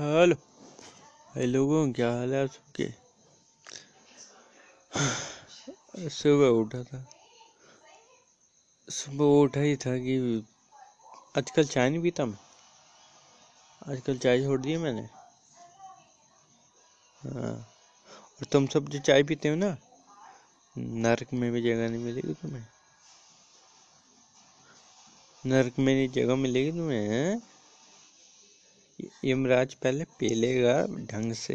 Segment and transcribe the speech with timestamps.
[0.00, 0.34] Hello?
[1.34, 2.90] भाई लोगों, क्या हाल है सबके?
[6.08, 7.10] सुबह उठा था।
[8.90, 10.46] सुबह उठा ही था कि
[11.38, 12.38] आजकल चाय नहीं पीता मैं?
[13.92, 15.02] आजकल चाय छोड़ दी मैंने।
[17.24, 17.68] हाँ।
[18.34, 19.76] और तुम सब जो चाय पीते हो ना,
[20.78, 22.66] नरक में भी जगह नहीं मिलेगी तुम्हें।
[25.46, 27.40] नरक में नहीं जगह मिलेगी तुम्हें
[29.24, 30.74] यमराज पहले पेलेगा
[31.12, 31.54] ढंग से।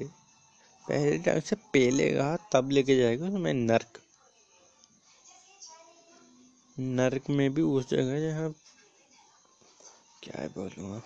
[0.85, 3.99] पहले ढंग से पेलेगा, तब लेके जाएगा तुम्हें नरक।
[6.79, 8.53] नरक में भी उस जगह जहाँ,
[10.23, 11.03] क्या है बोलूँ अब,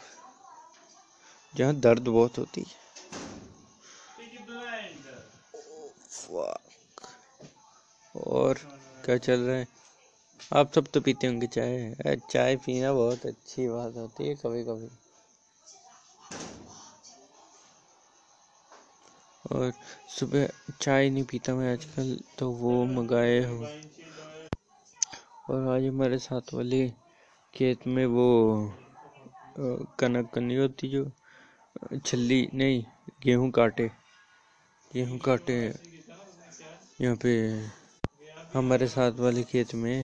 [1.55, 2.77] जहाँ दर्द बहुत होती है।
[8.15, 8.59] और
[9.05, 9.67] क्या चल रहा है?
[10.53, 14.89] आप सब तो पीते होंगे चाय। चाय पीना बहुत अच्छी बात होती है कभी कभी
[19.51, 19.71] और
[20.09, 20.47] सुबह
[20.81, 23.67] चाय नहीं पीता मैं आजकल तो वो मंगाए हूँ
[25.49, 26.87] और आज हमारे साथ वाले
[27.53, 28.27] खेत में वो
[29.99, 31.05] कनक नहीं होती जो,
[32.05, 32.83] छल्ली नहीं,
[33.23, 33.87] गेहूँ काटे।
[34.91, 35.57] गेहूँ काटे।
[37.01, 37.33] यहाँ पे
[38.53, 40.01] हमारे साथ वाले खेत में।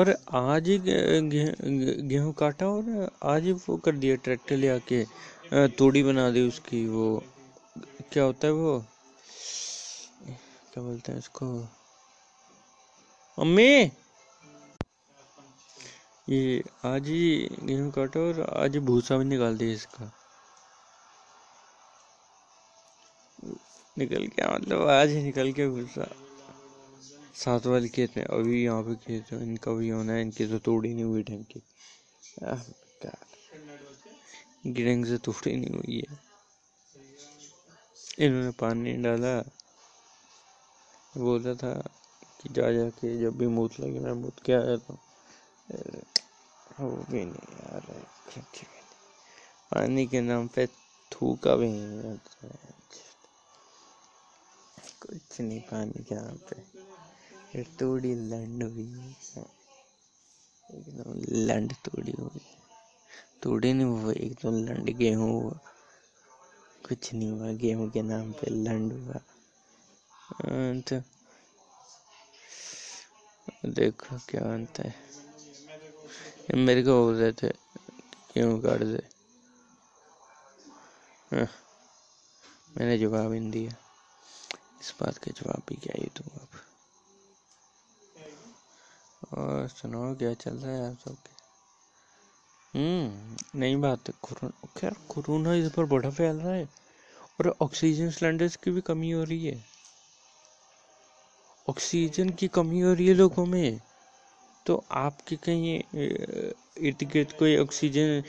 [0.00, 5.04] और आज ही गेहूँ काटा और आज ही वो कर दिया ट्रैक्टर ले आके
[5.78, 7.08] तोड़ी बना दी उसकी वो।
[8.12, 8.78] क्या होता है वो?
[10.72, 11.46] क्या बोलते हैं इसको
[13.38, 13.90] अम्मी!
[16.28, 20.10] ये आज ही गेहूँ काटा और आज भूसा भी निकाल दिया इसका।
[23.98, 26.08] निकल गया मतलब आज ही निकल के भूसा।
[27.34, 30.58] सात वाले खेत में, अभी यहाँ पे खेत है, इनका भी होना है, इनकी तो
[30.58, 31.62] तोड़ी नहीं हुई ढंग की।
[34.84, 36.27] ढंग से तोड़ी नहीं हुई है।
[38.18, 39.34] इन्होंने पानी डाला।
[41.16, 41.72] बोला था
[42.38, 44.94] कि जा जा के जब भी मूत लगे मैं मूत के आया था
[46.80, 48.42] वो भी नहीं आ रहा है
[49.70, 50.66] पानी के नाम पे
[51.12, 52.18] थूका भी नहीं
[55.02, 58.88] कुछ नहीं, पानी के नाम पे। तोड़ी लंड हुई
[60.68, 61.10] एकदम
[61.48, 62.40] लंड तोड़ी हुई
[63.42, 65.58] तोड़ी नहीं हुई, एकदम लंड गेहूँ हुआ।
[66.88, 69.20] कुछ नहीं हुआ गेहूँ के नाम पे लंड हुआ।
[70.88, 71.00] तो
[73.70, 74.94] देखो क्या अंत है।
[76.56, 77.48] मेरे को बोल रहे थे
[78.34, 79.02] गेहूँ काट दे।
[81.32, 81.48] हाँ,
[82.78, 83.74] मैंने जवाब नहीं दिया।
[84.80, 86.60] इस बात का जवाब भी क्या ही दूँ अब
[89.38, 91.37] और सुनाओ क्या चल रहा है आप सबके?
[92.74, 96.66] हम्म नई बात है, कोरोना कोरोना इस पर बड़ा फैल रहा है,
[97.40, 99.64] और ऑक्सीजन सिलेंडर्स की भी कमी हो रही है।
[101.66, 103.80] ऑक्सीजन की कमी हो रही है लोगों में
[104.66, 108.22] तो आपके कहीं इर्द गिर्द कोई ऑक्सीजन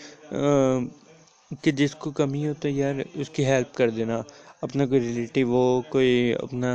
[1.64, 4.24] के जिसको कमी हो तो यार उसकी हेल्प कर देना।
[4.64, 6.74] अपना कोई रिलेटिव हो, कोई अपना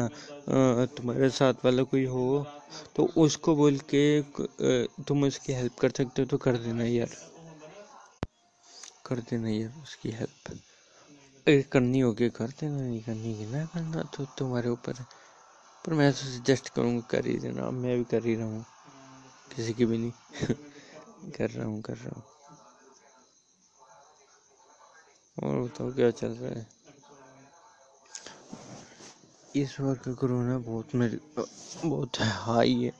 [0.96, 2.46] तुम्हारे साथ वाला कोई हो
[2.96, 4.04] तो उसको बोल के
[5.04, 7.16] तुम उसकी हेल्प कर सकते हो तो कर देना यार।
[9.06, 10.50] कर देना यार उसकी हेल्प
[11.48, 15.06] अगर करनी होगी कर देना नहीं करनी की ना करना तो तुम्हारे ऊपर है।
[15.86, 18.64] पर मैं तो सजेस्ट करूँगा, कर ही देना। मैं भी कर ही रहा हूँ।
[19.56, 20.12] किसी की भी नहीं।
[21.32, 22.22] कर रहा हूँ, कर रहा हूँ।
[25.42, 26.66] और बताओ क्या चल रहा है?
[29.56, 31.18] इस बार का कोरोना बहुत मेरे,
[31.84, 32.92] बहुत हाई है।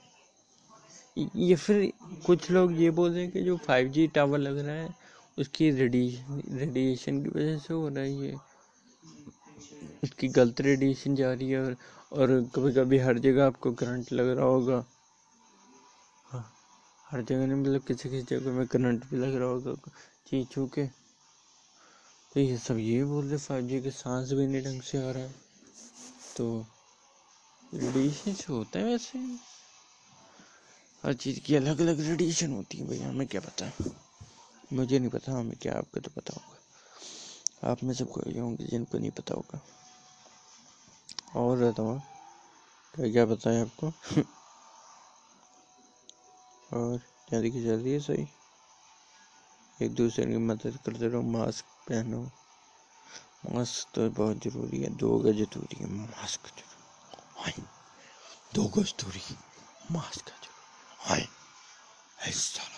[1.35, 1.93] ये फिर
[2.25, 5.04] कुछ लोग ये बोल रहे हैं कि जो फाइव जी टावर लग रहा है
[5.37, 8.35] उसकी रेडिएशन रेडिएशन की वजह से हो रहा है ये।
[10.03, 11.75] उसकी गलत रेडिएशन जा रही है और
[12.13, 14.83] और कभी कभी हर जगह आपको करंट लग रहा होगा।
[16.25, 16.45] हाँ
[17.05, 19.73] हर जगह नहीं मतलब किसी किसी जगह में करंट भी लग रहा होगा।
[20.27, 20.85] चीज़ छू के
[22.31, 25.11] तो ये सब ये बोल रहे फाइव जी के सांस भी नहीं ढंग से आ
[25.11, 25.33] रहा है।
[26.37, 26.65] तो
[27.73, 29.19] रेडिएशन से होता है वैसे।
[31.03, 33.71] हर चीज़ की अलग अलग रेडिएशन होती है भैया हमें क्या पता।
[34.73, 36.55] मुझे नहीं पता हमें क्या आपको तो पता होगा
[37.71, 39.59] आप में सब कोई होंगे जिनको नहीं पता होगा।
[41.35, 41.99] और बताओ
[42.95, 43.87] क्या क्या पता है आपको?
[46.73, 46.97] और
[47.29, 48.27] क्या देखिए चल रही है सही?
[49.81, 52.31] एक दूसरे की मदद करते रहो, मास्क पहनो।
[53.53, 57.69] मास्क तो बहुत ज़रूरी है, दो गज दूरी है, मास्क ज़रूर। हाँ
[58.55, 59.21] दो गज दूरी,
[59.91, 60.49] मास्क ज़रूर।
[60.99, 61.19] हाँ
[62.27, 62.74] ऐसा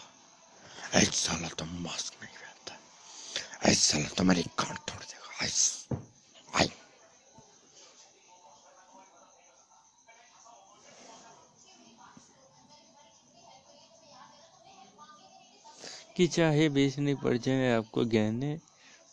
[0.98, 5.88] ऐसा साला तो मास्क नहीं पहनता ऐसा साला तो मेरी कान तोड़ देगा आइस
[6.54, 6.70] आई
[16.18, 18.50] कि चाहे बेचने पड़ जाए आपको गहने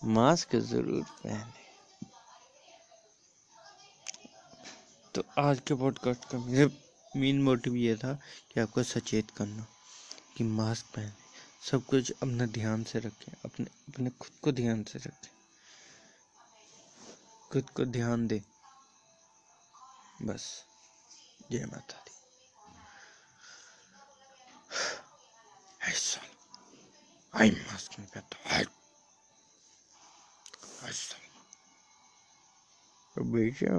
[0.03, 1.63] मास्क ज़रूर पहने
[5.15, 6.69] तो आज के पॉडकास्ट का मेरा
[7.17, 8.15] मेन मोटिव ये था
[8.53, 9.67] कि आपको सचेत करना
[10.37, 11.24] कि मास्क पहने
[11.71, 15.31] सब कुछ अपना ध्यान से रखें, अपने अपने खुद को ध्यान से रखें।
[17.53, 18.43] खुद को ध्यान दे।
[20.23, 20.65] बस,
[21.51, 22.11] जय माता दी।
[27.35, 28.27] आई मास्क में तो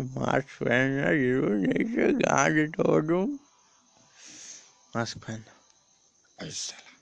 [0.01, 3.25] मास्क पहनना ज़रूर नहीं से तोड़ दूँ।
[4.95, 6.94] मास्क पहनना। ऐसा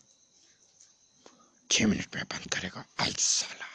[1.73, 3.72] छह मिनट में बंद करेगा ऐसा